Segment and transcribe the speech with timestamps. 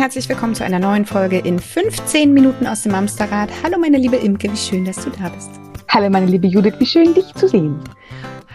[0.00, 3.50] Herzlich willkommen zu einer neuen Folge in 15 Minuten aus dem Amsterrad.
[3.62, 5.50] Hallo meine liebe Imke, wie schön, dass du da bist.
[5.88, 7.78] Hallo meine liebe Judith, wie schön dich zu sehen.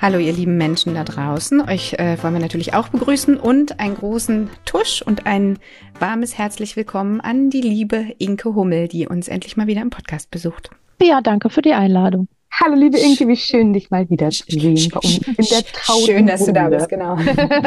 [0.02, 1.62] Hallo ihr lieben Menschen da draußen.
[1.70, 5.60] Euch äh, wollen wir natürlich auch begrüßen und einen großen Tusch und ein
[6.00, 10.32] warmes herzlich willkommen an die liebe Inke Hummel, die uns endlich mal wieder im Podcast
[10.32, 10.72] besucht.
[11.00, 12.28] Ja, danke für die Einladung.
[12.62, 15.64] Hallo liebe Inke, wie schön dich mal wieder zu sehen in der
[16.06, 17.18] Schön, dass du da bist, genau.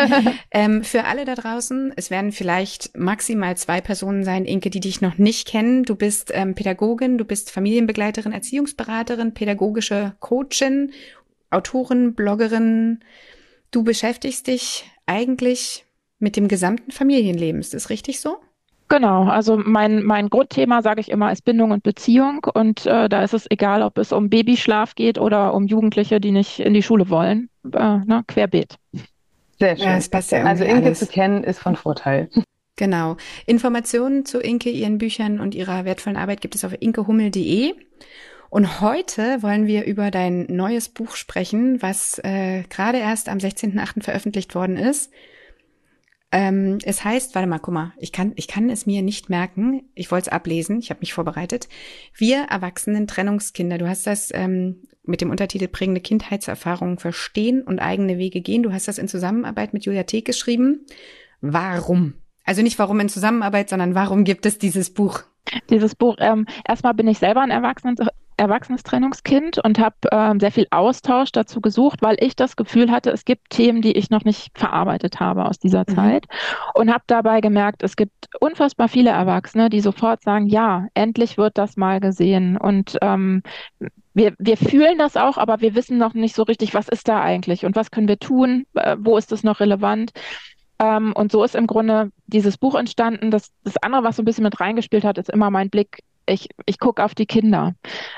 [0.50, 5.02] ähm, für alle da draußen, es werden vielleicht maximal zwei Personen sein, Inke, die dich
[5.02, 5.82] noch nicht kennen.
[5.82, 10.92] Du bist ähm, Pädagogin, du bist Familienbegleiterin, Erziehungsberaterin, pädagogische Coachin,
[11.50, 13.00] Autorin, Bloggerin.
[13.70, 15.84] Du beschäftigst dich eigentlich
[16.18, 17.60] mit dem gesamten Familienleben.
[17.60, 18.38] Ist das richtig so?
[18.88, 22.46] Genau, also mein, mein Grundthema, sage ich immer, ist Bindung und Beziehung.
[22.54, 26.30] Und äh, da ist es egal, ob es um Babyschlaf geht oder um Jugendliche, die
[26.30, 27.50] nicht in die Schule wollen.
[27.64, 28.76] Äh, ne, querbeet.
[29.58, 29.86] Sehr schön.
[29.86, 31.00] Ja, das passt ja also Inke alles.
[31.00, 32.30] zu kennen ist von Vorteil.
[32.76, 33.16] Genau.
[33.44, 37.74] Informationen zu Inke, ihren Büchern und ihrer wertvollen Arbeit gibt es auf inkehummel.de.
[38.50, 44.02] Und heute wollen wir über dein neues Buch sprechen, was äh, gerade erst am 16.8.
[44.02, 45.12] veröffentlicht worden ist.
[46.30, 49.88] Ähm, es heißt, warte mal, guck mal, ich kann, ich kann es mir nicht merken.
[49.94, 51.68] Ich wollte es ablesen, ich habe mich vorbereitet.
[52.14, 58.18] Wir erwachsenen Trennungskinder, du hast das ähm, mit dem Untertitel Prägende Kindheitserfahrungen verstehen und eigene
[58.18, 58.62] Wege gehen.
[58.62, 60.84] Du hast das in Zusammenarbeit mit Julia Teek geschrieben.
[61.40, 62.14] Warum?
[62.44, 65.22] Also nicht warum in Zusammenarbeit, sondern warum gibt es dieses Buch?
[65.70, 67.96] Dieses Buch, ähm, erstmal bin ich selber ein Erwachsenen,
[68.38, 73.10] erwachsenes Trennungskind und habe ähm, sehr viel Austausch dazu gesucht, weil ich das Gefühl hatte,
[73.10, 75.94] es gibt Themen, die ich noch nicht verarbeitet habe aus dieser mhm.
[75.94, 76.26] Zeit
[76.74, 81.58] und habe dabei gemerkt, es gibt unfassbar viele Erwachsene, die sofort sagen, ja, endlich wird
[81.58, 83.42] das mal gesehen und ähm,
[84.14, 87.20] wir, wir fühlen das auch, aber wir wissen noch nicht so richtig, was ist da
[87.20, 90.12] eigentlich und was können wir tun, äh, wo ist das noch relevant.
[90.80, 93.30] Ähm, und so ist im Grunde dieses Buch entstanden.
[93.30, 96.48] Das, das andere, was so ein bisschen mit reingespielt hat, ist immer mein Blick ich,
[96.66, 97.74] ich gucke auf die Kinder.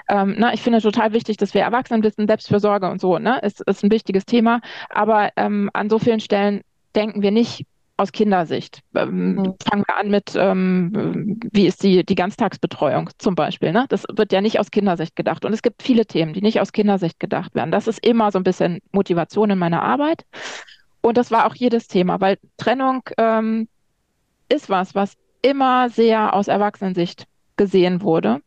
[0.08, 3.60] Ähm, ne, ich finde total wichtig, dass wir Erwachsenen wissen, Selbstfürsorge und so, ne, ist,
[3.62, 4.60] ist ein wichtiges Thema.
[4.88, 6.62] Aber ähm, an so vielen Stellen
[6.94, 7.66] denken wir nicht
[8.00, 8.80] aus Kindersicht.
[8.94, 9.54] Ähm, mhm.
[9.62, 13.72] Fangen wir an mit, ähm, wie ist die, die Ganztagsbetreuung zum Beispiel.
[13.72, 13.84] Ne?
[13.90, 15.44] Das wird ja nicht aus Kindersicht gedacht.
[15.44, 17.70] Und es gibt viele Themen, die nicht aus Kindersicht gedacht werden.
[17.70, 20.24] Das ist immer so ein bisschen Motivation in meiner Arbeit.
[21.02, 23.68] Und das war auch jedes Thema, weil Trennung ähm,
[24.48, 27.26] ist was, was immer sehr aus Erwachsenensicht
[27.60, 28.40] gesehen wurde.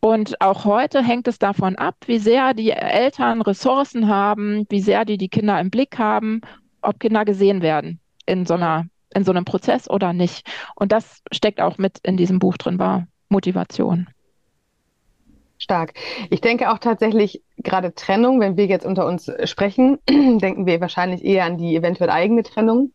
[0.00, 5.04] Und auch heute hängt es davon ab, wie sehr die Eltern Ressourcen haben, wie sehr
[5.04, 6.40] die die Kinder im Blick haben,
[6.80, 10.48] ob Kinder gesehen werden in so einer in so einem Prozess oder nicht.
[10.74, 14.08] Und das steckt auch mit in diesem Buch drin, war Motivation.
[15.58, 15.92] Stark.
[16.30, 21.22] Ich denke auch tatsächlich gerade Trennung, wenn wir jetzt unter uns sprechen, denken wir wahrscheinlich
[21.22, 22.92] eher an die eventuell eigene Trennung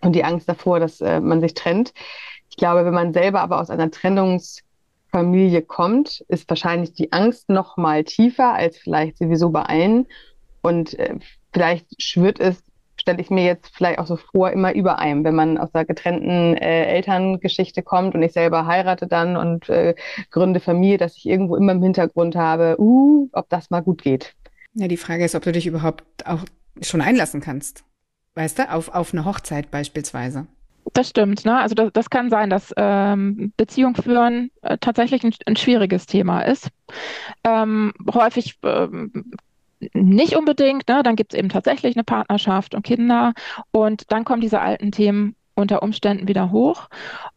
[0.00, 1.92] und die Angst davor, dass äh, man sich trennt.
[2.50, 4.64] Ich glaube, wenn man selber aber aus einer Trennungs
[5.10, 10.06] Familie kommt, ist wahrscheinlich die Angst noch mal tiefer als vielleicht sowieso bei allen.
[10.62, 11.16] Und äh,
[11.52, 12.62] vielleicht schwirrt es,
[13.00, 15.84] stelle ich mir jetzt vielleicht auch so vor, immer über einem, wenn man aus der
[15.84, 19.94] getrennten äh, Elterngeschichte kommt und ich selber heirate dann und äh,
[20.30, 24.34] gründe Familie, dass ich irgendwo immer im Hintergrund habe, uh, ob das mal gut geht.
[24.74, 26.44] Ja, die Frage ist, ob du dich überhaupt auch
[26.82, 27.84] schon einlassen kannst.
[28.34, 30.46] Weißt du, auf, auf eine Hochzeit beispielsweise.
[30.92, 31.58] Das stimmt, ne?
[31.58, 36.42] Also das, das kann sein, dass ähm, Beziehung führen äh, tatsächlich ein, ein, schwieriges Thema
[36.42, 36.68] ist.
[37.44, 39.32] Ähm, häufig ähm,
[39.92, 41.02] nicht unbedingt, ne?
[41.02, 43.32] Dann gibt es eben tatsächlich eine Partnerschaft und Kinder
[43.70, 46.88] und dann kommen diese alten Themen unter Umständen wieder hoch.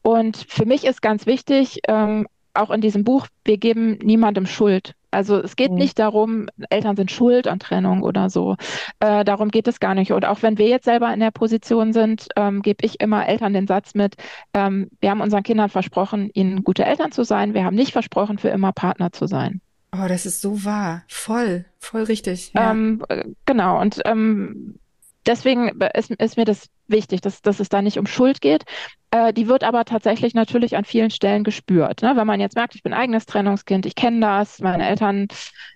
[0.01, 4.93] Und für mich ist ganz wichtig, ähm, auch in diesem Buch, wir geben niemandem Schuld.
[5.11, 5.77] Also es geht mhm.
[5.77, 8.55] nicht darum, Eltern sind schuld an Trennung oder so.
[8.99, 10.11] Äh, darum geht es gar nicht.
[10.11, 13.53] Und auch wenn wir jetzt selber in der Position sind, ähm, gebe ich immer Eltern
[13.53, 14.15] den Satz mit,
[14.53, 17.53] ähm, wir haben unseren Kindern versprochen, ihnen gute Eltern zu sein.
[17.53, 19.61] Wir haben nicht versprochen, für immer Partner zu sein.
[19.93, 21.03] Oh, das ist so wahr.
[21.07, 22.53] Voll, voll richtig.
[22.53, 22.71] Ja.
[22.71, 23.81] Ähm, äh, genau.
[23.81, 24.79] Und ähm,
[25.25, 28.63] deswegen ist, ist, mir das wichtig, dass, dass es da nicht um Schuld geht.
[29.11, 32.01] Äh, die wird aber tatsächlich natürlich an vielen Stellen gespürt.
[32.01, 32.13] Ne?
[32.15, 35.27] Wenn man jetzt merkt, ich bin eigenes Trennungskind, ich kenne das, meine Eltern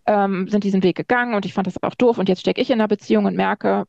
[0.06, 2.70] ähm, sind diesen Weg gegangen und ich fand das auch doof und jetzt stecke ich
[2.70, 3.86] in einer Beziehung und merke,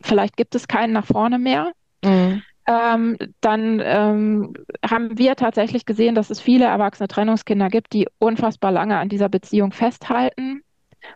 [0.00, 1.72] vielleicht gibt es keinen nach vorne mehr.
[2.04, 2.42] Mhm.
[2.66, 4.52] Ähm, dann ähm,
[4.86, 9.30] haben wir tatsächlich gesehen, dass es viele erwachsene Trennungskinder gibt, die unfassbar lange an dieser
[9.30, 10.62] Beziehung festhalten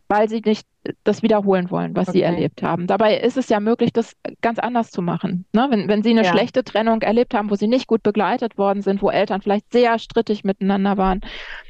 [0.08, 0.66] weil sie nicht
[1.04, 2.18] das wiederholen wollen, was okay.
[2.18, 2.86] sie erlebt haben.
[2.86, 5.44] Dabei ist es ja möglich, das ganz anders zu machen.
[5.52, 5.68] Ne?
[5.70, 6.30] Wenn, wenn sie eine ja.
[6.30, 9.98] schlechte Trennung erlebt haben, wo sie nicht gut begleitet worden sind, wo Eltern vielleicht sehr
[9.98, 11.20] strittig miteinander waren,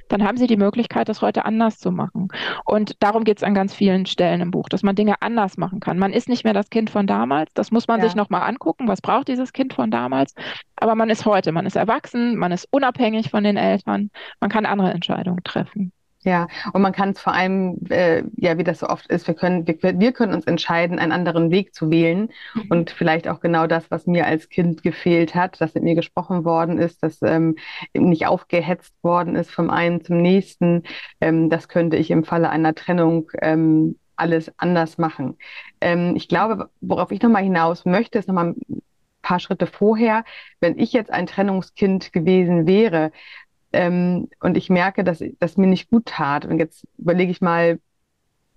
[0.09, 2.29] dann haben sie die Möglichkeit, das heute anders zu machen.
[2.65, 5.81] Und darum geht es an ganz vielen Stellen im Buch, dass man Dinge anders machen
[5.81, 5.99] kann.
[5.99, 8.07] Man ist nicht mehr das Kind von damals, das muss man ja.
[8.07, 10.35] sich nochmal angucken, was braucht dieses Kind von damals.
[10.77, 14.11] Aber man ist heute, man ist erwachsen, man ist unabhängig von den Eltern,
[14.41, 15.93] man kann andere Entscheidungen treffen.
[16.25, 19.35] Ja, und man kann es vor allem, äh, ja, wie das so oft ist, wir
[19.35, 22.63] können, wir, wir können uns entscheiden, einen anderen Weg zu wählen mhm.
[22.71, 26.45] und vielleicht auch genau das, was mir als Kind gefehlt hat, dass mit mir gesprochen
[26.45, 27.57] worden ist, dass ähm,
[27.93, 30.85] nicht aufgehetzt worden ist vom einen zum nächsten,
[31.21, 35.37] ähm, das könnte ich im Falle einer Trennung ähm, alles anders machen.
[35.81, 38.83] Ähm, ich glaube, worauf ich nochmal hinaus möchte, ist nochmal ein
[39.23, 40.25] paar Schritte vorher,
[40.61, 43.13] wenn ich jetzt ein Trennungskind gewesen wäre,
[43.73, 46.45] ähm, und ich merke, dass das mir nicht gut tat.
[46.45, 47.79] Und jetzt überlege ich mal,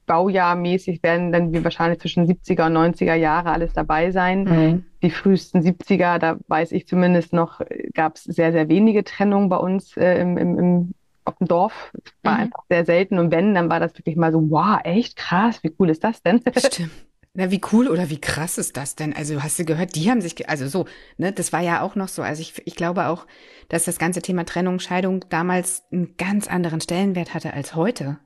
[0.06, 4.44] baujahrmäßig werden dann wir wahrscheinlich zwischen 70er und 90er Jahre alles dabei sein.
[4.44, 4.85] Mhm.
[5.01, 7.62] Die frühesten 70er, da weiß ich zumindest noch,
[7.94, 11.91] gab es sehr, sehr wenige Trennungen bei uns äh, im, im, im, auf dem Dorf.
[12.23, 12.39] War mhm.
[12.41, 13.19] einfach sehr selten.
[13.19, 16.21] Und wenn, dann war das wirklich mal so, wow, echt krass, wie cool ist das
[16.21, 16.41] denn?
[16.56, 16.91] Stimmt.
[17.37, 19.13] Na, wie cool oder wie krass ist das denn?
[19.13, 20.85] Also hast du gehört, die haben sich, also so,
[21.17, 22.21] ne, das war ja auch noch so.
[22.21, 23.27] Also ich, ich glaube auch,
[23.67, 28.19] dass das ganze Thema Trennung, Scheidung damals einen ganz anderen Stellenwert hatte als heute.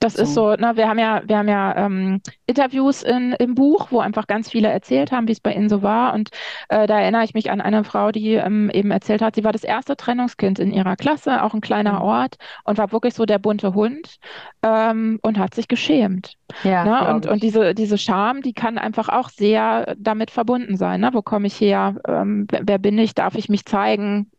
[0.00, 0.22] Das so.
[0.22, 4.00] ist so, ne, wir haben ja, wir haben ja ähm, Interviews in, im Buch, wo
[4.00, 6.14] einfach ganz viele erzählt haben, wie es bei ihnen so war.
[6.14, 6.30] Und
[6.68, 9.52] äh, da erinnere ich mich an eine Frau, die ähm, eben erzählt hat, sie war
[9.52, 12.02] das erste Trennungskind in ihrer Klasse, auch ein kleiner mhm.
[12.02, 14.16] Ort und war wirklich so der bunte Hund
[14.62, 16.34] ähm, und hat sich geschämt.
[16.62, 17.14] Ja, ne?
[17.14, 21.00] und, und diese, diese Scham, die kann einfach auch sehr damit verbunden sein.
[21.00, 21.10] Ne?
[21.12, 21.96] Wo komme ich her?
[22.06, 23.14] Ähm, wer bin ich?
[23.14, 24.30] Darf ich mich zeigen?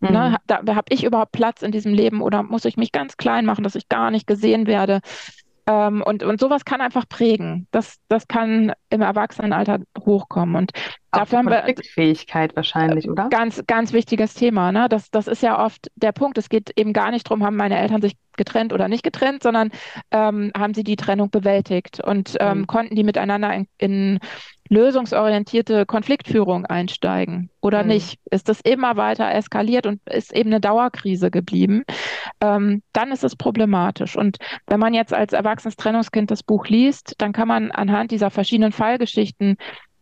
[0.00, 0.14] Ne, mhm.
[0.14, 3.16] Ne, da, da habe ich überhaupt Platz in diesem Leben oder muss ich mich ganz
[3.16, 5.00] klein machen, dass ich gar nicht gesehen werde?
[5.68, 7.66] Ähm, und, und sowas kann einfach prägen.
[7.72, 10.54] Das, das kann im Erwachsenenalter hochkommen.
[10.54, 10.70] Und
[11.10, 11.56] Auch dafür haben wir.
[11.56, 13.28] Konfliktfähigkeit wahrscheinlich, oder?
[13.30, 14.70] Ganz, ganz wichtiges Thema.
[14.70, 14.88] Ne?
[14.88, 16.38] Das, das ist ja oft der Punkt.
[16.38, 19.70] Es geht eben gar nicht darum, haben meine Eltern sich getrennt oder nicht getrennt, sondern
[20.12, 22.66] ähm, haben sie die Trennung bewältigt und ähm, mhm.
[22.68, 24.20] konnten die miteinander in, in
[24.68, 27.88] lösungsorientierte Konfliktführung einsteigen oder mhm.
[27.88, 28.18] nicht?
[28.30, 31.84] Ist das immer weiter eskaliert und ist eben eine Dauerkrise geblieben?
[32.40, 34.16] Ähm, dann ist es problematisch.
[34.16, 38.30] Und wenn man jetzt als erwachsenes Trennungskind das Buch liest, dann kann man anhand dieser
[38.30, 39.56] verschiedenen Fallgeschichten,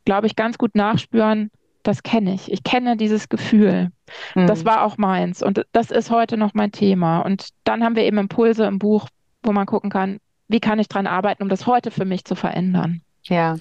[0.04, 1.50] glaube ich, ganz gut nachspüren,
[1.84, 2.50] das kenne ich.
[2.50, 3.90] Ich kenne dieses Gefühl.
[4.34, 4.46] Mhm.
[4.46, 5.42] Das war auch meins.
[5.42, 7.20] Und das ist heute noch mein Thema.
[7.20, 9.08] Und dann haben wir eben Impulse im Buch,
[9.42, 10.18] wo man gucken kann,
[10.48, 13.02] wie kann ich dran arbeiten, um das heute für mich zu verändern.
[13.24, 13.58] Ja.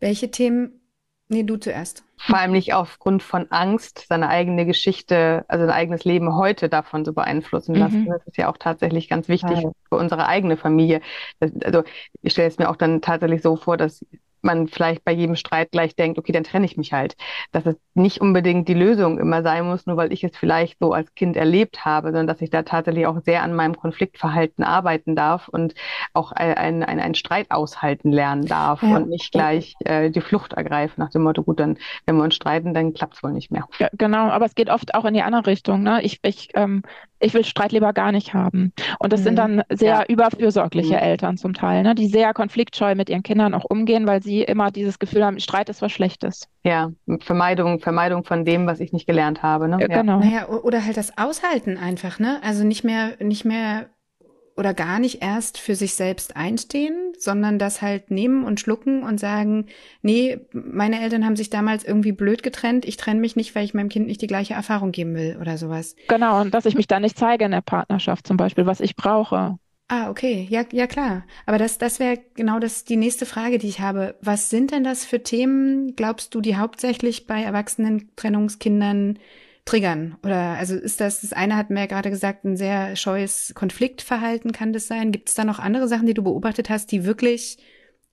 [0.00, 0.80] Welche Themen?
[1.28, 2.04] Nee, du zuerst.
[2.18, 7.04] Vor allem nicht aufgrund von Angst, seine eigene Geschichte, also sein eigenes Leben heute davon
[7.04, 8.04] zu beeinflussen lassen.
[8.04, 8.10] Mhm.
[8.10, 9.70] Das ist ja auch tatsächlich ganz wichtig ja.
[9.88, 11.00] für unsere eigene Familie.
[11.40, 11.82] Also
[12.22, 14.04] ich stelle es mir auch dann tatsächlich so vor, dass
[14.46, 17.16] man vielleicht bei jedem Streit gleich denkt, okay, dann trenne ich mich halt.
[17.52, 20.92] Dass es nicht unbedingt die Lösung immer sein muss, nur weil ich es vielleicht so
[20.92, 25.14] als Kind erlebt habe, sondern dass ich da tatsächlich auch sehr an meinem Konfliktverhalten arbeiten
[25.14, 25.74] darf und
[26.14, 28.96] auch einen ein, Streit aushalten lernen darf ja.
[28.96, 32.34] und nicht gleich äh, die Flucht ergreifen nach dem Motto, gut, dann, wenn wir uns
[32.34, 33.66] streiten, dann klappt es wohl nicht mehr.
[33.78, 35.82] Ja, genau, aber es geht oft auch in die andere Richtung.
[35.82, 36.02] Ne?
[36.02, 36.82] Ich, ich ähm,
[37.18, 38.72] ich will Streit lieber gar nicht haben.
[38.98, 39.24] Und das mhm.
[39.24, 40.04] sind dann sehr ja.
[40.06, 41.00] überfürsorgliche mhm.
[41.00, 44.70] Eltern zum Teil, ne, die sehr konfliktscheu mit ihren Kindern auch umgehen, weil sie immer
[44.70, 46.48] dieses Gefühl haben, Streit ist was Schlechtes.
[46.64, 46.90] Ja,
[47.20, 49.68] Vermeidung, Vermeidung von dem, was ich nicht gelernt habe.
[49.68, 49.78] Ne?
[49.80, 50.18] Ja, genau.
[50.18, 52.40] Naja, oder halt das Aushalten einfach, ne?
[52.42, 53.86] Also nicht mehr, nicht mehr
[54.56, 59.20] oder gar nicht erst für sich selbst einstehen, sondern das halt nehmen und schlucken und
[59.20, 59.66] sagen,
[60.02, 63.74] nee, meine Eltern haben sich damals irgendwie blöd getrennt, ich trenne mich nicht, weil ich
[63.74, 65.94] meinem Kind nicht die gleiche Erfahrung geben will oder sowas.
[66.08, 68.96] Genau, und dass ich mich da nicht zeige in der Partnerschaft zum Beispiel, was ich
[68.96, 69.58] brauche.
[69.88, 71.24] Ah, okay, ja, ja klar.
[71.44, 74.16] Aber das, das wäre genau das die nächste Frage, die ich habe.
[74.20, 79.18] Was sind denn das für Themen, glaubst du, die hauptsächlich bei erwachsenen Trennungskindern
[79.66, 80.16] triggern?
[80.24, 84.72] Oder also ist das, das eine hat mir gerade gesagt, ein sehr scheues Konfliktverhalten kann
[84.72, 85.12] das sein.
[85.12, 87.58] Gibt es da noch andere Sachen, die du beobachtet hast, die wirklich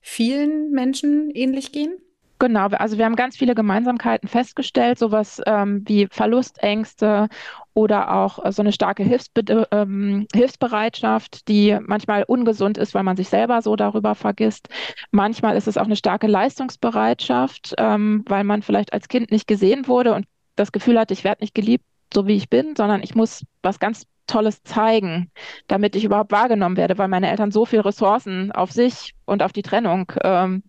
[0.02, 1.94] vielen Menschen ähnlich gehen?
[2.40, 7.28] Genau, also wir haben ganz viele Gemeinsamkeiten festgestellt, sowas ähm, wie Verlustängste
[7.74, 13.16] oder auch äh, so eine starke Hilfsbe ähm, Hilfsbereitschaft, die manchmal ungesund ist, weil man
[13.16, 14.68] sich selber so darüber vergisst.
[15.12, 19.86] Manchmal ist es auch eine starke Leistungsbereitschaft, ähm, weil man vielleicht als Kind nicht gesehen
[19.86, 23.14] wurde und das Gefühl hatte, ich werde nicht geliebt, so wie ich bin, sondern ich
[23.14, 25.30] muss was ganz Tolles zeigen,
[25.68, 29.52] damit ich überhaupt wahrgenommen werde, weil meine Eltern so viel Ressourcen auf sich und auf
[29.52, 30.62] die Trennung ähm,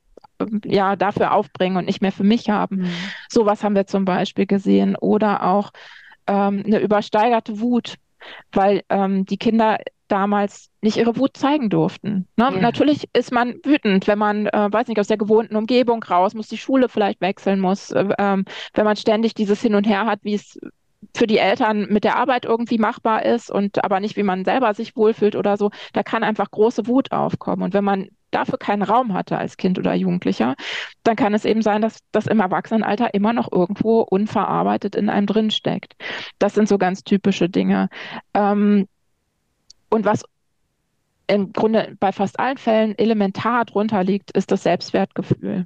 [0.65, 2.77] ja dafür aufbringen und nicht mehr für mich haben.
[2.77, 2.91] Mhm.
[3.29, 4.95] Sowas haben wir zum Beispiel gesehen.
[4.95, 5.71] Oder auch
[6.27, 7.95] ähm, eine übersteigerte Wut.
[8.51, 9.77] Weil ähm, die Kinder
[10.07, 12.27] damals nicht ihre Wut zeigen durften.
[12.37, 12.51] Ne?
[12.53, 12.61] Ja.
[12.61, 16.47] Natürlich ist man wütend, wenn man, äh, weiß nicht, aus der gewohnten Umgebung raus muss,
[16.47, 20.19] die Schule vielleicht wechseln muss, äh, ähm, wenn man ständig dieses Hin und Her hat,
[20.23, 20.59] wie es
[21.15, 24.73] für die Eltern mit der Arbeit irgendwie machbar ist und aber nicht, wie man selber
[24.73, 27.63] sich wohlfühlt oder so, da kann einfach große Wut aufkommen.
[27.63, 30.55] Und wenn man dafür keinen Raum hatte als Kind oder Jugendlicher,
[31.03, 35.27] dann kann es eben sein, dass das im Erwachsenenalter immer noch irgendwo unverarbeitet in einem
[35.27, 35.95] drin steckt.
[36.37, 37.89] Das sind so ganz typische Dinge.
[38.33, 38.87] Ähm,
[39.89, 40.23] und was
[41.27, 45.65] im Grunde bei fast allen Fällen elementar drunter liegt, ist das Selbstwertgefühl.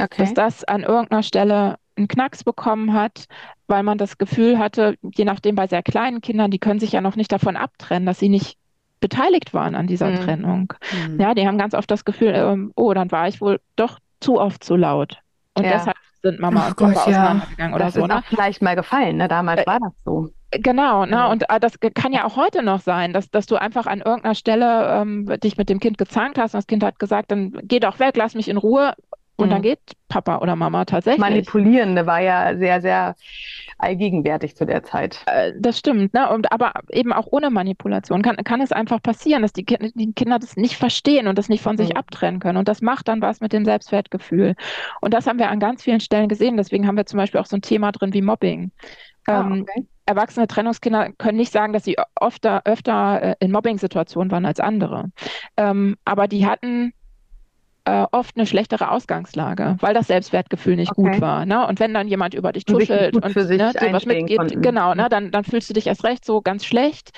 [0.00, 0.22] Okay.
[0.22, 3.26] Dass das an irgendeiner Stelle einen Knacks bekommen hat,
[3.66, 7.02] weil man das Gefühl hatte, je nachdem bei sehr kleinen Kindern, die können sich ja
[7.02, 8.56] noch nicht davon abtrennen, dass sie nicht
[9.02, 10.16] beteiligt waren an dieser mhm.
[10.16, 10.72] Trennung.
[11.08, 11.20] Mhm.
[11.20, 14.40] Ja, die haben ganz oft das Gefühl, ähm, oh, dann war ich wohl doch zu
[14.40, 15.18] oft zu laut.
[15.54, 15.72] Und ja.
[15.72, 18.00] deshalb sind Mama und Papa auseinandergegangen oder das so.
[18.00, 18.18] Das ist ne?
[18.20, 19.28] auch vielleicht mal gefallen, ne?
[19.28, 20.30] Damals äh, war das so.
[20.52, 21.28] Genau, ne?
[21.28, 24.34] und äh, das kann ja auch heute noch sein, dass, dass du einfach an irgendeiner
[24.34, 27.80] Stelle ähm, dich mit dem Kind gezankt hast und das Kind hat gesagt, dann geh
[27.80, 28.92] doch weg, lass mich in Ruhe.
[29.36, 29.50] Und mhm.
[29.50, 31.20] dann geht Papa oder Mama tatsächlich.
[31.20, 33.14] Manipulierende war ja sehr, sehr
[33.78, 35.22] allgegenwärtig zu der Zeit.
[35.26, 36.30] Äh, das stimmt, ne?
[36.30, 40.38] Und, aber eben auch ohne Manipulation kann, kann es einfach passieren, dass die, die Kinder
[40.38, 41.96] das nicht verstehen und das nicht von sich mhm.
[41.96, 42.58] abtrennen können.
[42.58, 44.54] Und das macht dann was mit dem Selbstwertgefühl.
[45.00, 46.56] Und das haben wir an ganz vielen Stellen gesehen.
[46.56, 48.70] Deswegen haben wir zum Beispiel auch so ein Thema drin wie Mobbing.
[49.26, 54.30] Ah, ähm, okay erwachsene Trennungskinder können nicht sagen, dass sie öfter, öfter äh, in Mobbing-Situationen
[54.30, 55.10] waren als andere.
[55.56, 56.92] Ähm, aber die hatten
[57.84, 61.12] äh, oft eine schlechtere Ausgangslage, weil das Selbstwertgefühl nicht okay.
[61.12, 61.44] gut war.
[61.46, 61.66] Ne?
[61.66, 64.62] Und wenn dann jemand über dich tuschelt und, und ne, dir was mitgeht, konnten.
[64.62, 67.10] genau, ne, dann, dann fühlst du dich erst recht so ganz schlecht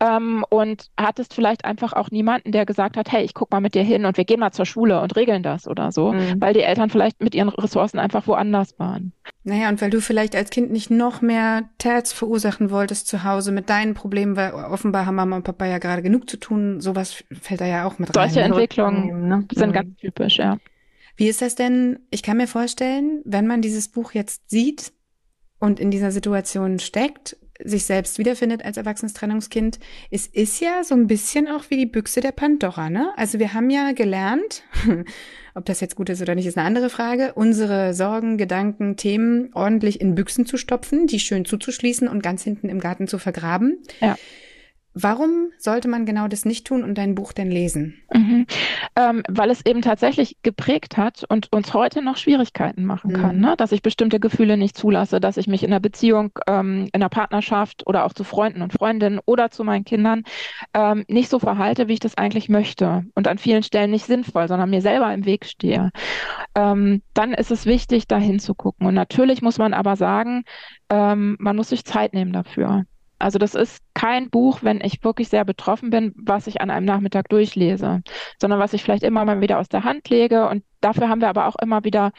[0.00, 3.74] ähm, und hattest vielleicht einfach auch niemanden, der gesagt hat, hey, ich guck mal mit
[3.74, 6.40] dir hin und wir gehen mal zur Schule und regeln das oder so, mhm.
[6.40, 9.12] weil die Eltern vielleicht mit ihren Ressourcen einfach woanders waren.
[9.44, 13.52] Naja, und weil du vielleicht als Kind nicht noch mehr Terz verursachen wolltest zu Hause
[13.52, 17.22] mit deinen Problemen, weil offenbar haben Mama und Papa ja gerade genug zu tun, sowas
[17.30, 18.30] fällt da ja auch mit rein.
[18.30, 18.54] Solche ne?
[18.54, 19.44] Entwicklungen ne?
[19.54, 19.74] sind mhm.
[19.74, 20.56] ganz typisch, ja.
[21.16, 21.98] Wie ist das denn?
[22.10, 24.92] Ich kann mir vorstellen, wenn man dieses Buch jetzt sieht
[25.58, 29.78] und in dieser Situation steckt sich selbst wiederfindet als erwachsenes Trennungskind.
[30.10, 33.12] Es ist ja so ein bisschen auch wie die Büchse der Pandora, ne?
[33.16, 34.64] Also wir haben ja gelernt,
[35.54, 39.50] ob das jetzt gut ist oder nicht, ist eine andere Frage, unsere Sorgen, Gedanken, Themen
[39.54, 43.78] ordentlich in Büchsen zu stopfen, die schön zuzuschließen und ganz hinten im Garten zu vergraben.
[44.00, 44.16] Ja.
[44.92, 48.02] Warum sollte man genau das nicht tun und dein Buch denn lesen?
[48.12, 48.46] Mhm.
[48.96, 53.42] Ähm, weil es eben tatsächlich geprägt hat und uns heute noch Schwierigkeiten machen kann, mhm.
[53.42, 53.54] ne?
[53.56, 57.08] dass ich bestimmte Gefühle nicht zulasse, dass ich mich in einer Beziehung, ähm, in einer
[57.08, 60.24] Partnerschaft oder auch zu Freunden und Freundinnen oder zu meinen Kindern
[60.74, 64.48] ähm, nicht so verhalte, wie ich das eigentlich möchte und an vielen Stellen nicht sinnvoll,
[64.48, 65.90] sondern mir selber im Weg stehe.
[66.56, 68.88] Ähm, dann ist es wichtig, da hinzugucken.
[68.88, 70.42] Und natürlich muss man aber sagen,
[70.88, 72.86] ähm, man muss sich Zeit nehmen dafür.
[73.20, 76.86] Also das ist kein Buch, wenn ich wirklich sehr betroffen bin, was ich an einem
[76.86, 78.02] Nachmittag durchlese,
[78.40, 80.48] sondern was ich vielleicht immer mal wieder aus der Hand lege.
[80.48, 82.12] Und dafür haben wir aber auch immer wieder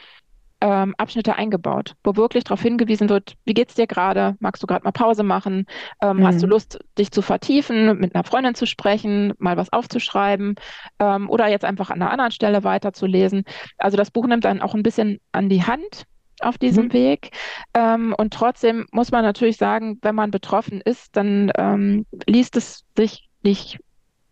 [0.62, 4.36] ähm, Abschnitte eingebaut, wo wirklich darauf hingewiesen wird, wie geht's dir gerade?
[4.38, 5.66] Magst du gerade mal Pause machen?
[6.00, 6.26] Ähm, mhm.
[6.26, 10.54] Hast du Lust, dich zu vertiefen, mit einer Freundin zu sprechen, mal was aufzuschreiben
[11.00, 13.42] ähm, oder jetzt einfach an einer anderen Stelle weiterzulesen?
[13.76, 16.04] Also das Buch nimmt dann auch ein bisschen an die Hand
[16.44, 16.92] auf diesem mhm.
[16.92, 17.30] Weg.
[17.74, 22.84] Ähm, und trotzdem muss man natürlich sagen, wenn man betroffen ist, dann ähm, liest es
[22.96, 23.78] sich nicht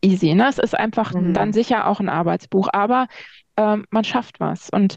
[0.03, 0.35] easy.
[0.35, 0.49] Ne?
[0.49, 1.35] Es ist einfach mhm.
[1.35, 3.07] dann sicher auch ein Arbeitsbuch, aber
[3.57, 4.71] ähm, man schafft was.
[4.71, 4.97] Und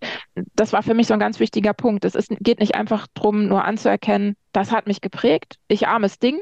[0.55, 2.05] das war für mich so ein ganz wichtiger Punkt.
[2.05, 6.39] Es ist, geht nicht einfach darum, nur anzuerkennen, das hat mich geprägt, ich armes Ding,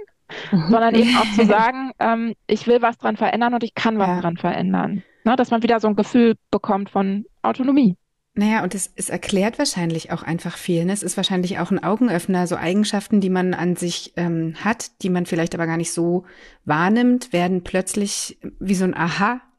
[0.52, 0.68] mhm.
[0.70, 4.08] sondern eben auch zu sagen, ähm, ich will was dran verändern und ich kann was
[4.08, 4.22] ja.
[4.22, 5.04] dran verändern.
[5.24, 5.36] Ne?
[5.36, 7.96] Dass man wieder so ein Gefühl bekommt von Autonomie.
[8.34, 10.86] Naja, und es, es erklärt wahrscheinlich auch einfach viel.
[10.86, 10.94] Ne?
[10.94, 15.10] Es ist wahrscheinlich auch ein Augenöffner, so Eigenschaften, die man an sich ähm, hat, die
[15.10, 16.24] man vielleicht aber gar nicht so
[16.64, 18.94] wahrnimmt, werden plötzlich wie so ein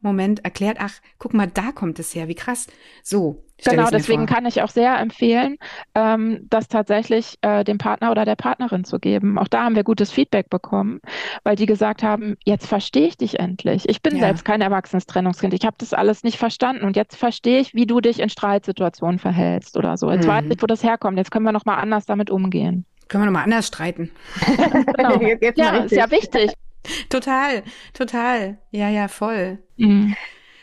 [0.03, 0.79] Aha-Moment erklärt.
[0.81, 2.67] Ach, guck mal, da kommt es her, wie krass.
[3.03, 5.57] So, Genau, deswegen kann ich auch sehr empfehlen,
[5.95, 9.39] ähm, das tatsächlich äh, dem Partner oder der Partnerin zu geben.
[9.39, 11.01] Auch da haben wir gutes Feedback bekommen,
[11.45, 13.89] weil die gesagt haben, jetzt verstehe ich dich endlich.
[13.89, 14.23] Ich bin ja.
[14.23, 15.55] selbst kein erwachsenes Trennungskind.
[15.55, 19.21] Ich habe das alles nicht verstanden und jetzt verstehe ich, wie du dich in Streitsituationen
[19.21, 20.11] verhältst oder so.
[20.11, 20.31] Jetzt mhm.
[20.31, 21.19] weiß ich, wo das herkommt.
[21.19, 22.85] Jetzt können wir noch mal anders damit umgehen.
[23.09, 24.11] Können wir noch mal anders streiten.
[24.97, 25.21] genau.
[25.21, 26.53] jetzt, jetzt ja, ist ja wichtig.
[27.09, 27.63] Total,
[27.93, 28.59] total.
[28.71, 29.59] Ja, ja, voll.
[29.77, 30.17] Mhm.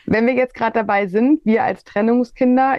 [0.06, 2.78] Wenn wir jetzt gerade dabei sind, wir als Trennungskinder,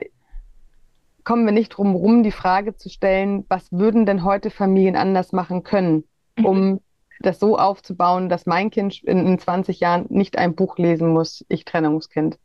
[1.24, 5.31] kommen wir nicht drum rum, die Frage zu stellen, was würden denn heute Familien anders
[5.31, 6.03] machen können,
[6.38, 6.45] mhm.
[6.45, 6.79] um mhm.
[7.19, 11.45] das so aufzubauen, dass mein Kind in, in 20 Jahren nicht ein Buch lesen muss,
[11.48, 12.38] ich Trennungskind.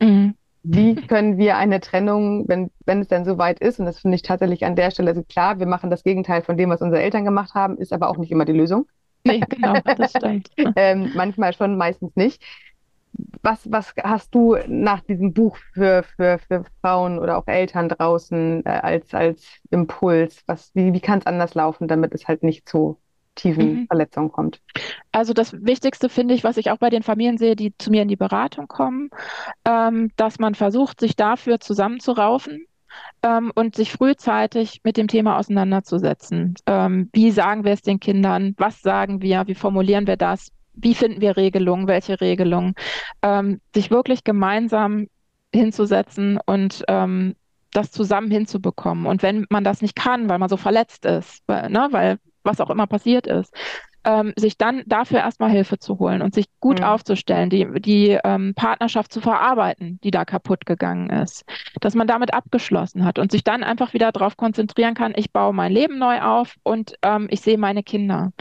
[0.00, 0.34] Mhm.
[0.62, 4.16] Wie können wir eine Trennung, wenn, wenn es denn so weit ist, und das finde
[4.16, 7.02] ich tatsächlich an der Stelle, also klar, wir machen das Gegenteil von dem, was unsere
[7.02, 8.86] Eltern gemacht haben, ist aber auch nicht immer die Lösung.
[9.24, 10.50] Nee, genau, das stimmt.
[10.76, 12.42] ähm, manchmal schon, meistens nicht.
[13.42, 18.64] Was, was hast du nach diesem Buch für, für, für Frauen oder auch Eltern draußen
[18.64, 20.42] äh, als, als Impuls?
[20.46, 22.98] Was, wie, wie kann es anders laufen, damit es halt nicht zu
[23.34, 23.86] tiefen mhm.
[23.86, 24.60] Verletzungen kommt?
[25.10, 28.02] Also das Wichtigste finde ich, was ich auch bei den Familien sehe, die zu mir
[28.02, 29.10] in die Beratung kommen,
[29.64, 32.66] ähm, dass man versucht, sich dafür zusammenzuraufen
[33.22, 36.54] ähm, und sich frühzeitig mit dem Thema auseinanderzusetzen.
[36.66, 38.54] Ähm, wie sagen wir es den Kindern?
[38.58, 39.46] Was sagen wir?
[39.46, 40.50] Wie formulieren wir das?
[40.74, 41.88] Wie finden wir Regelungen?
[41.88, 42.74] Welche Regelungen?
[43.22, 45.08] Ähm, sich wirklich gemeinsam
[45.52, 47.34] hinzusetzen und ähm,
[47.72, 49.06] das zusammen hinzubekommen.
[49.06, 52.60] Und wenn man das nicht kann, weil man so verletzt ist, weil, ne, weil was
[52.60, 53.52] auch immer passiert ist,
[54.04, 56.84] ähm, sich dann dafür erstmal Hilfe zu holen und sich gut mhm.
[56.84, 61.44] aufzustellen, die, die ähm, Partnerschaft zu verarbeiten, die da kaputt gegangen ist,
[61.80, 65.52] dass man damit abgeschlossen hat und sich dann einfach wieder darauf konzentrieren kann, ich baue
[65.52, 68.32] mein Leben neu auf und ähm, ich sehe meine Kinder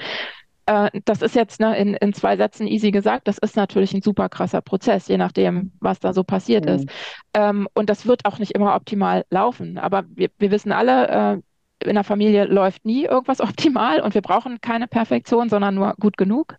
[0.67, 4.01] äh, das ist jetzt ne, in, in zwei Sätzen easy gesagt, das ist natürlich ein
[4.01, 6.71] super krasser Prozess, je nachdem, was da so passiert mhm.
[6.71, 6.89] ist.
[7.33, 9.77] Ähm, und das wird auch nicht immer optimal laufen.
[9.77, 11.41] Aber wir, wir wissen alle, äh,
[11.83, 16.17] in der Familie läuft nie irgendwas optimal und wir brauchen keine Perfektion, sondern nur gut
[16.17, 16.55] genug.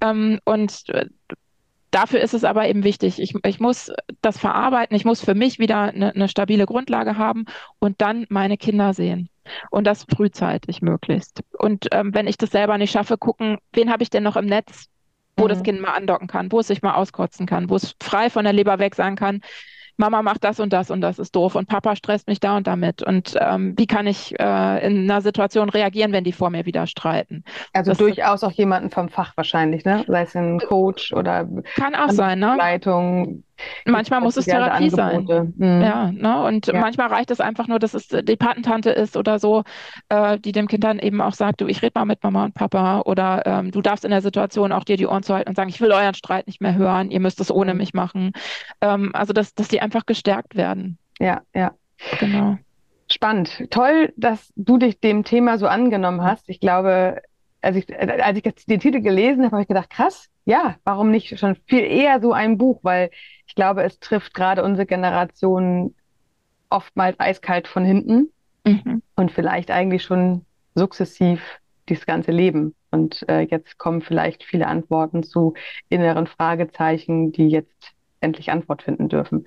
[0.00, 1.06] Ähm, und äh,
[1.90, 5.58] dafür ist es aber eben wichtig, ich, ich muss das verarbeiten, ich muss für mich
[5.58, 7.46] wieder eine, eine stabile Grundlage haben
[7.78, 9.28] und dann meine Kinder sehen.
[9.70, 11.40] Und das frühzeitig möglichst.
[11.56, 14.46] Und ähm, wenn ich das selber nicht schaffe, gucken, wen habe ich denn noch im
[14.46, 14.86] Netz,
[15.36, 15.48] wo mhm.
[15.48, 18.44] das Kind mal andocken kann, wo es sich mal auskotzen kann, wo es frei von
[18.44, 19.40] der Leber weg sagen kann,
[19.96, 22.66] Mama macht das und das und das ist doof und Papa stresst mich da und
[22.66, 23.02] damit.
[23.02, 26.86] Und ähm, wie kann ich äh, in einer Situation reagieren, wenn die vor mir wieder
[26.86, 27.44] streiten?
[27.72, 30.04] Also das durchaus auch jemanden vom Fach wahrscheinlich, ne?
[30.06, 32.54] Sei es ein Coach oder kann auch sein, ne?
[32.56, 33.42] Leitung.
[33.84, 35.26] Manchmal muss es Therapie sein.
[35.56, 35.82] Mhm.
[35.82, 36.44] Ja, ne?
[36.44, 36.80] Und ja.
[36.80, 39.64] manchmal reicht es einfach nur, dass es die Patentante ist oder so,
[40.08, 42.54] äh, die dem Kind dann eben auch sagt, du, ich rede mal mit Mama und
[42.54, 45.70] Papa oder ähm, du darfst in der Situation auch dir die Ohren zuhalten und sagen,
[45.70, 47.78] ich will euren Streit nicht mehr hören, ihr müsst es ohne mhm.
[47.78, 48.32] mich machen.
[48.80, 50.98] Ähm, also, dass, dass die einfach gestärkt werden.
[51.18, 51.72] Ja, ja.
[52.20, 52.58] Genau.
[53.10, 53.70] Spannend.
[53.70, 56.48] Toll, dass du dich dem Thema so angenommen hast.
[56.48, 57.22] Ich glaube,
[57.66, 61.36] als ich, als ich den Titel gelesen habe, habe ich gedacht, krass, ja, warum nicht
[61.38, 62.78] schon viel eher so ein Buch?
[62.82, 63.10] Weil
[63.46, 65.94] ich glaube, es trifft gerade unsere Generation
[66.70, 68.30] oftmals eiskalt von hinten
[68.64, 69.02] mhm.
[69.16, 70.44] und vielleicht eigentlich schon
[70.76, 71.42] sukzessiv
[71.88, 72.74] dieses ganze Leben.
[72.90, 75.54] Und äh, jetzt kommen vielleicht viele Antworten zu
[75.88, 79.44] inneren Fragezeichen, die jetzt endlich Antwort finden dürfen.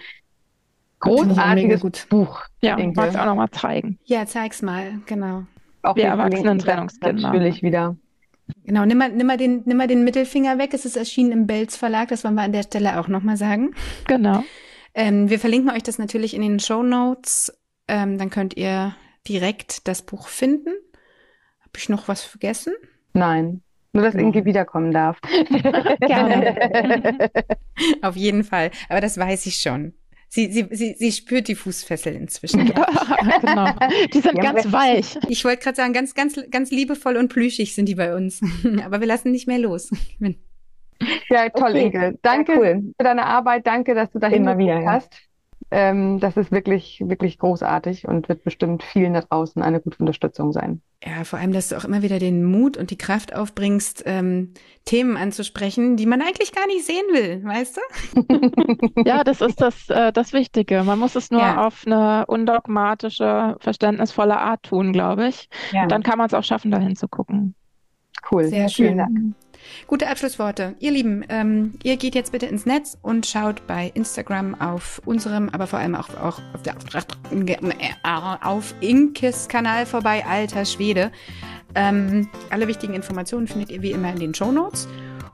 [1.00, 2.41] Großartiges Buch.
[2.62, 3.98] Ja, magst auch nochmal zeigen.
[4.04, 5.43] Ja, zeig's mal, genau.
[5.84, 7.22] Auch wir erwachsenen Trennungskinder.
[7.22, 7.96] Natürlich wieder.
[8.64, 10.74] Genau, nimm mal, nimm, mal den, nimm mal den Mittelfinger weg.
[10.74, 13.74] Es ist erschienen im Belz Verlag, das wollen wir an der Stelle auch nochmal sagen.
[14.08, 14.44] Genau.
[14.94, 17.54] Ähm, wir verlinken euch das natürlich in den Show Notes.
[17.88, 18.96] Ähm, dann könnt ihr
[19.28, 20.70] direkt das Buch finden.
[21.60, 22.74] Habe ich noch was vergessen?
[23.14, 23.62] Nein.
[23.92, 25.20] Nur, dass Inge wiederkommen darf.
[26.02, 27.32] Gerne.
[28.02, 28.70] Auf jeden Fall.
[28.88, 29.94] Aber das weiß ich schon.
[30.32, 32.68] Sie, sie, sie, sie spürt die Fußfessel inzwischen.
[32.68, 32.86] Ja,
[33.42, 33.68] genau.
[34.13, 35.18] Die sind ja, ganz weich.
[35.28, 38.39] Ich wollte gerade sagen, ganz, ganz, ganz liebevoll und plüschig sind die bei uns.
[38.86, 39.89] Aber wir lassen nicht mehr los.
[41.30, 41.88] Ja, toll, okay.
[41.88, 42.20] Inge.
[42.22, 42.94] Danke ja, cool.
[42.96, 43.65] für deine Arbeit.
[43.65, 45.13] Danke, dass du da immer wieder hast.
[45.71, 50.51] Ähm, das ist wirklich, wirklich großartig und wird bestimmt vielen da draußen eine gute Unterstützung
[50.51, 50.82] sein.
[51.05, 54.53] Ja, vor allem, dass du auch immer wieder den Mut und die Kraft aufbringst, ähm,
[54.86, 59.03] Themen anzusprechen, die man eigentlich gar nicht sehen will, weißt du?
[59.05, 60.84] ja, das ist das, äh, das Wichtige.
[60.84, 61.65] Man muss es nur ja.
[61.65, 65.49] auf eine undogmatische, verständnisvolle Art tun, glaube ich.
[65.71, 65.86] Ja.
[65.86, 67.53] Dann kann man es auch schaffen, dahin zu gucken.
[68.29, 68.45] Cool.
[68.45, 68.86] Sehr schön.
[68.88, 69.36] Vielen Dank.
[69.88, 70.76] Gute Abschlussworte.
[70.80, 75.50] Ihr Lieben, ähm, ihr geht jetzt bitte ins Netz und schaut bei Instagram auf unserem,
[75.50, 76.76] aber vor allem auch, auch auf, der,
[78.43, 81.12] auf Inkes Kanal vorbei, alter Schwede.
[81.76, 84.88] Ähm, alle wichtigen Informationen findet ihr wie immer in den Show Notes.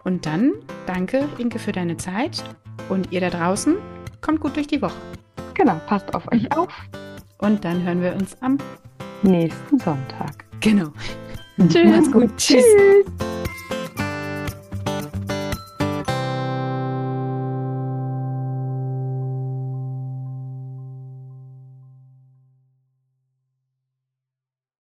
[0.03, 0.53] Und dann
[0.85, 2.43] danke, Inke, für deine Zeit.
[2.89, 3.75] Und ihr da draußen,
[4.21, 4.95] kommt gut durch die Woche.
[5.53, 6.69] Genau, passt auf euch auf.
[7.39, 8.57] Und dann hören wir uns am
[9.23, 10.45] nächsten Sonntag.
[10.59, 10.91] Genau.
[11.57, 11.85] Tschüss.
[11.85, 12.37] Macht's gut.
[12.37, 12.63] Tschüss.
[12.63, 13.44] Tschüss.